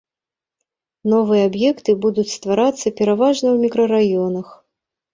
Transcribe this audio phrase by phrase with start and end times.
[1.15, 4.47] Новыя аб'екты будуць стварацца пераважна ў мікрараёнах.